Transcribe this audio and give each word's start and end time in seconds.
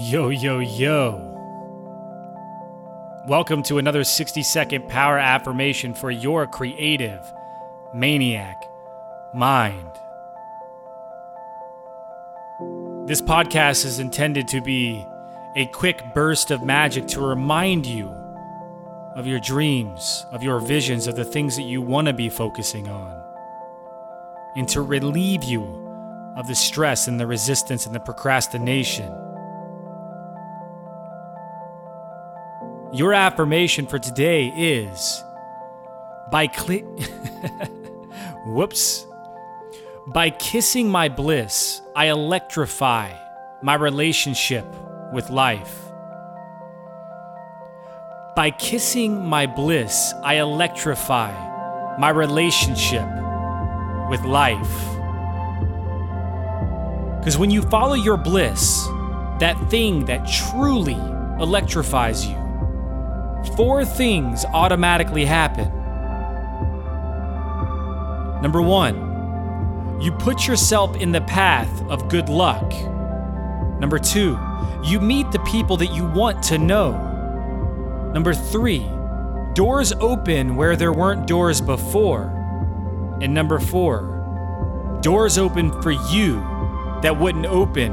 Yo, 0.00 0.28
yo, 0.28 0.60
yo. 0.60 1.18
Welcome 3.26 3.64
to 3.64 3.78
another 3.78 4.04
60 4.04 4.44
second 4.44 4.88
power 4.88 5.18
affirmation 5.18 5.92
for 5.92 6.08
your 6.08 6.46
creative, 6.46 7.20
maniac 7.92 8.62
mind. 9.34 9.90
This 13.08 13.20
podcast 13.20 13.84
is 13.84 13.98
intended 13.98 14.46
to 14.48 14.60
be 14.60 15.04
a 15.56 15.66
quick 15.66 16.00
burst 16.14 16.52
of 16.52 16.62
magic 16.62 17.08
to 17.08 17.20
remind 17.20 17.84
you 17.84 18.06
of 19.16 19.26
your 19.26 19.40
dreams, 19.40 20.24
of 20.30 20.44
your 20.44 20.60
visions, 20.60 21.08
of 21.08 21.16
the 21.16 21.24
things 21.24 21.56
that 21.56 21.62
you 21.62 21.82
want 21.82 22.06
to 22.06 22.12
be 22.12 22.28
focusing 22.28 22.86
on, 22.86 23.20
and 24.54 24.68
to 24.68 24.80
relieve 24.80 25.42
you 25.42 25.64
of 26.36 26.46
the 26.46 26.54
stress 26.54 27.08
and 27.08 27.18
the 27.18 27.26
resistance 27.26 27.84
and 27.84 27.92
the 27.92 27.98
procrastination. 27.98 29.12
Your 32.92 33.12
affirmation 33.12 33.86
for 33.86 33.98
today 33.98 34.46
is 34.56 35.22
by 36.32 36.46
click. 36.46 36.86
Whoops. 38.46 39.04
By 40.06 40.30
kissing 40.30 40.88
my 40.88 41.10
bliss, 41.10 41.82
I 41.94 42.06
electrify 42.06 43.12
my 43.62 43.74
relationship 43.74 44.64
with 45.12 45.28
life. 45.28 45.82
By 48.34 48.52
kissing 48.58 49.26
my 49.26 49.44
bliss, 49.44 50.14
I 50.22 50.36
electrify 50.36 51.30
my 51.98 52.08
relationship 52.08 53.06
with 54.08 54.22
life. 54.22 54.96
Because 57.18 57.36
when 57.36 57.50
you 57.50 57.60
follow 57.60 57.96
your 57.96 58.16
bliss, 58.16 58.86
that 59.40 59.62
thing 59.68 60.06
that 60.06 60.26
truly 60.26 60.96
electrifies 61.38 62.26
you, 62.26 62.47
four 63.56 63.84
things 63.84 64.44
automatically 64.46 65.24
happen. 65.24 65.70
Number 68.42 68.62
one, 68.62 70.00
you 70.00 70.12
put 70.12 70.46
yourself 70.46 70.96
in 70.96 71.10
the 71.10 71.20
path 71.22 71.82
of 71.88 72.08
good 72.08 72.28
luck. 72.28 72.70
Number 73.80 73.98
two, 73.98 74.38
you 74.84 75.00
meet 75.00 75.30
the 75.32 75.40
people 75.40 75.76
that 75.78 75.92
you 75.92 76.06
want 76.06 76.42
to 76.44 76.58
know. 76.58 76.92
Number 78.14 78.32
three, 78.32 78.86
doors 79.54 79.92
open 79.94 80.54
where 80.54 80.76
there 80.76 80.92
weren't 80.92 81.26
doors 81.26 81.60
before. 81.60 82.34
And 83.20 83.34
number 83.34 83.58
four, 83.58 84.98
doors 85.02 85.36
open 85.36 85.82
for 85.82 85.90
you 85.90 86.36
that 87.02 87.18
wouldn't 87.18 87.46
open 87.46 87.92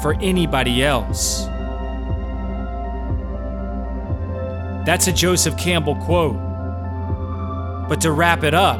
for 0.00 0.14
anybody 0.20 0.82
else. 0.82 1.46
That's 4.86 5.08
a 5.08 5.12
Joseph 5.12 5.58
Campbell 5.58 5.96
quote. 5.96 6.36
But 7.88 8.00
to 8.02 8.12
wrap 8.12 8.44
it 8.44 8.54
up, 8.54 8.78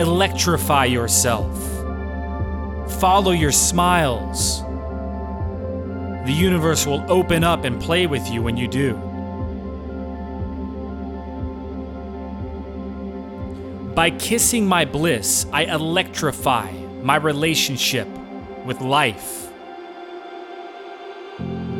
electrify 0.00 0.86
yourself. 0.86 1.54
Follow 2.98 3.32
your 3.32 3.52
smiles. 3.52 4.62
The 6.26 6.32
universe 6.32 6.86
will 6.86 7.04
open 7.12 7.44
up 7.44 7.64
and 7.64 7.78
play 7.78 8.06
with 8.06 8.26
you 8.30 8.42
when 8.42 8.56
you 8.56 8.68
do. 8.68 8.94
By 13.94 14.10
kissing 14.10 14.66
my 14.66 14.86
bliss, 14.86 15.44
I 15.52 15.64
electrify 15.64 16.72
my 17.02 17.16
relationship 17.16 18.08
with 18.64 18.80
life. 18.80 19.50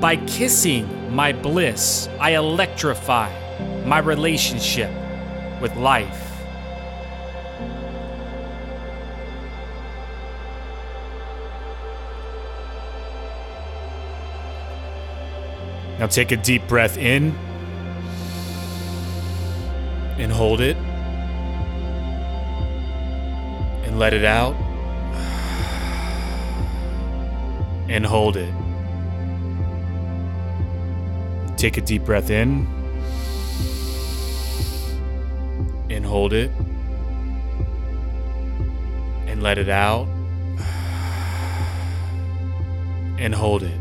By 0.00 0.16
kissing 0.27 1.06
my 1.16 1.32
bliss, 1.32 2.10
I 2.21 2.32
electrify 2.32 3.32
my 3.87 4.00
relationship 4.00 4.91
with 5.62 5.75
life. 5.77 6.31
Now 15.99 16.06
take 16.06 16.32
a 16.32 16.37
deep 16.37 16.69
breath 16.69 16.99
in 16.99 17.31
and 20.19 20.31
hold 20.31 20.60
it 20.60 20.77
and 23.87 23.98
let 23.98 24.12
it 24.12 24.27
out 24.27 24.54
and 27.88 28.04
hold 28.04 28.37
it. 28.37 28.66
Take 31.56 31.78
a 31.78 31.81
deep 31.81 32.05
breath 32.05 32.28
in 32.28 32.67
and 35.89 36.05
hold 36.05 36.33
it 36.33 36.50
and 39.27 39.43
let 39.43 39.56
it 39.56 39.69
out 39.69 40.06
and 43.19 43.34
hold 43.34 43.62
it. 43.62 43.81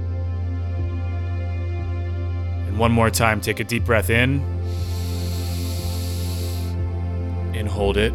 And 2.67 2.79
one 2.79 2.91
more 2.91 3.09
time, 3.09 3.41
take 3.41 3.59
a 3.59 3.63
deep 3.63 3.83
breath 3.83 4.09
in 4.09 4.41
and 7.53 7.67
hold 7.67 7.97
it. 7.97 8.13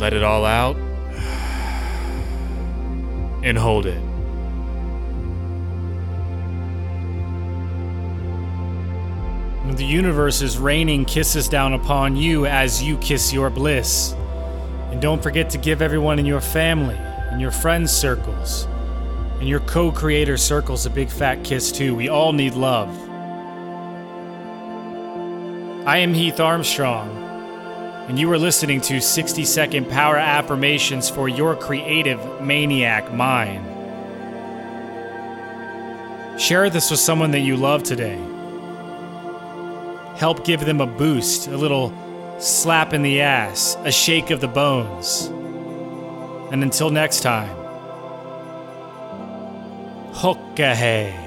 Let 0.00 0.12
it 0.12 0.24
all 0.24 0.44
out 0.44 0.76
and 3.44 3.56
hold 3.56 3.86
it. 3.86 4.13
The 9.74 9.84
universe 9.84 10.40
is 10.40 10.56
raining 10.56 11.04
kisses 11.04 11.48
down 11.48 11.72
upon 11.72 12.14
you 12.14 12.46
as 12.46 12.80
you 12.80 12.96
kiss 12.98 13.32
your 13.32 13.50
bliss. 13.50 14.12
And 14.92 15.02
don't 15.02 15.20
forget 15.20 15.50
to 15.50 15.58
give 15.58 15.82
everyone 15.82 16.20
in 16.20 16.26
your 16.26 16.40
family, 16.40 16.96
in 17.32 17.40
your 17.40 17.50
friends' 17.50 17.90
circles, 17.90 18.68
in 19.40 19.48
your 19.48 19.58
co 19.58 19.90
creator 19.90 20.36
circles 20.36 20.86
a 20.86 20.90
big 20.90 21.10
fat 21.10 21.42
kiss 21.42 21.72
too. 21.72 21.96
We 21.96 22.08
all 22.08 22.32
need 22.32 22.54
love. 22.54 22.88
I 25.88 25.98
am 25.98 26.14
Heath 26.14 26.38
Armstrong, 26.38 27.10
and 28.08 28.16
you 28.16 28.30
are 28.30 28.38
listening 28.38 28.80
to 28.82 29.00
60 29.00 29.44
second 29.44 29.90
power 29.90 30.16
affirmations 30.16 31.10
for 31.10 31.28
your 31.28 31.56
creative 31.56 32.20
maniac 32.40 33.12
mind. 33.12 33.66
Share 36.40 36.70
this 36.70 36.92
with 36.92 37.00
someone 37.00 37.32
that 37.32 37.40
you 37.40 37.56
love 37.56 37.82
today 37.82 38.33
help 40.16 40.44
give 40.44 40.64
them 40.64 40.80
a 40.80 40.86
boost, 40.86 41.48
a 41.48 41.56
little 41.56 41.92
slap 42.38 42.92
in 42.92 43.02
the 43.02 43.20
ass, 43.20 43.76
a 43.84 43.92
shake 43.92 44.30
of 44.30 44.40
the 44.40 44.48
bones. 44.48 45.26
And 46.52 46.62
until 46.62 46.90
next 46.90 47.20
time, 47.20 47.54
Hokahe. 50.12 51.23